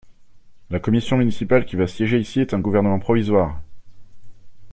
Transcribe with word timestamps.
La 0.71 0.79
Commission 0.79 1.15
municipale 1.15 1.63
qui 1.67 1.75
va 1.75 1.85
siéger 1.85 2.17
ici 2.19 2.39
est 2.39 2.55
un 2.55 2.59
gouvernement 2.59 2.97
provisoire! 2.97 3.61